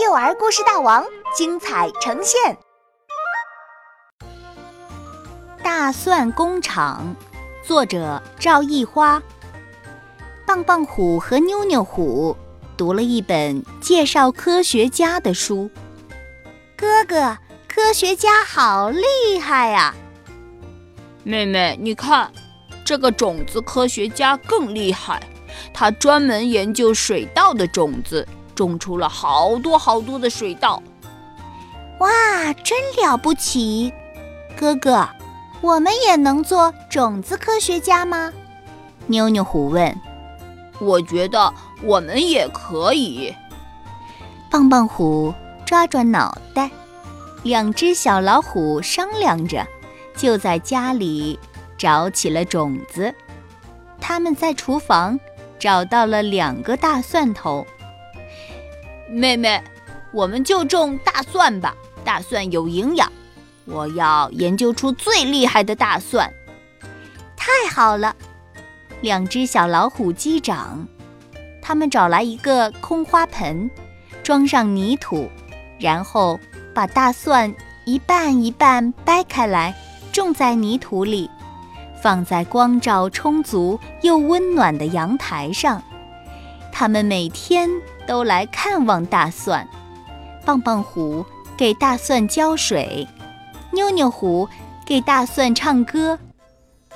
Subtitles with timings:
[0.00, 1.04] 幼儿故事大王
[1.36, 2.56] 精彩呈现。
[5.62, 7.14] 大蒜工厂，
[7.62, 9.22] 作者赵艺花。
[10.46, 12.34] 棒棒虎和妞妞虎
[12.78, 15.70] 读了一本介绍科学家的书。
[16.74, 17.36] 哥哥，
[17.68, 19.94] 科学家好厉害呀！
[21.24, 22.32] 妹妹，你看，
[22.86, 25.22] 这个种子科学家更厉害，
[25.74, 28.26] 他专门研究水稻的种子。
[28.54, 30.82] 种出了好多好多的水稻，
[31.98, 33.92] 哇，真了不起！
[34.56, 35.08] 哥哥，
[35.60, 38.32] 我们也能做种子科学家吗？
[39.06, 39.94] 妞妞虎问。
[40.78, 41.52] 我觉得
[41.82, 43.34] 我们也可以。
[44.50, 45.34] 棒棒虎
[45.66, 46.70] 抓抓脑袋，
[47.42, 49.66] 两只小老虎商量着，
[50.16, 51.38] 就在家里
[51.76, 53.14] 找起了种子。
[54.00, 55.20] 他们在厨房
[55.58, 57.66] 找到了两个大蒜头。
[59.10, 59.60] 妹妹，
[60.12, 61.74] 我们就种大蒜吧。
[62.04, 63.10] 大蒜有营养，
[63.66, 66.32] 我要研究出最厉害的大蒜。
[67.36, 68.14] 太好了！
[69.00, 70.86] 两只小老虎击掌。
[71.60, 73.70] 他们找来一个空花盆，
[74.22, 75.28] 装上泥土，
[75.78, 76.38] 然后
[76.74, 77.52] 把大蒜
[77.84, 79.74] 一半一半掰开来，
[80.12, 81.30] 种在泥土里，
[82.02, 85.82] 放在光照充足又温暖的阳台上。
[86.72, 87.68] 他们每天
[88.10, 89.64] 都来看望大蒜，
[90.44, 91.24] 棒棒虎
[91.56, 93.06] 给大蒜浇水，
[93.70, 94.48] 妞妞虎
[94.84, 96.18] 给大蒜唱歌。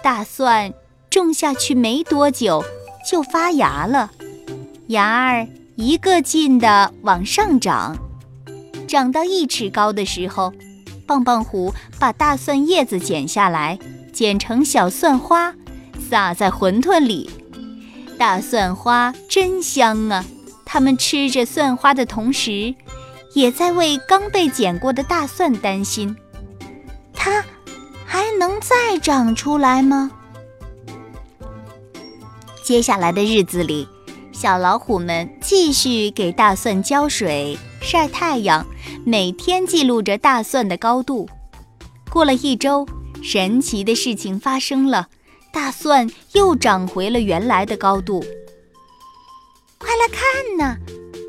[0.00, 0.72] 大蒜
[1.10, 2.64] 种下去没多久
[3.06, 4.10] 就发芽了，
[4.86, 5.46] 芽儿
[5.76, 7.94] 一个劲地往上长，
[8.88, 10.50] 长到一尺高的时候，
[11.06, 13.78] 棒棒虎把大蒜叶子剪下来，
[14.14, 15.54] 剪成小蒜花，
[16.08, 17.28] 撒在馄饨里。
[18.16, 20.24] 大蒜花真香啊！
[20.72, 22.74] 他们吃着蒜花的同时，
[23.34, 26.16] 也在为刚被剪过的大蒜担心。
[27.12, 27.44] 它
[28.06, 30.10] 还能再长出来吗？
[32.64, 33.86] 接下来的日子里，
[34.32, 38.66] 小老虎们继续给大蒜浇水、晒太阳，
[39.04, 41.28] 每天记录着大蒜的高度。
[42.08, 42.88] 过了一周，
[43.22, 45.08] 神奇的事情发生了。
[45.52, 48.24] 大蒜又长回了原来的高度。
[49.82, 50.76] 快来看呢，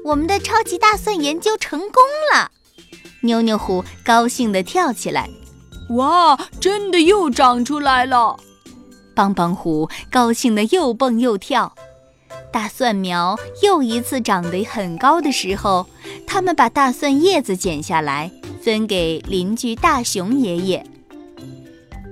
[0.05, 2.51] 我们的超级大蒜研究成功了！
[3.21, 5.27] 妞妞虎高兴地跳起来。
[5.89, 8.37] 哇，真的又长出来了！
[9.15, 11.73] 棒棒虎高兴得又蹦又跳。
[12.51, 15.87] 大蒜苗又一次长得很高的时候，
[16.27, 18.31] 他们把大蒜叶子剪下来，
[18.61, 20.85] 分给邻居大熊爷爷。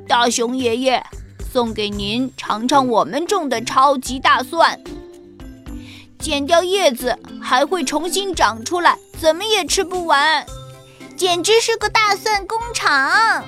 [0.07, 1.05] 大熊爷爷。
[1.53, 4.79] 送给您尝尝我们种的超级大蒜，
[6.21, 10.45] 剪掉叶子还会重新长出来，怎么也吃不完，
[11.17, 13.43] 简直是个大蒜工厂。